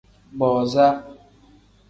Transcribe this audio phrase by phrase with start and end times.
[0.39, 0.87] Booza.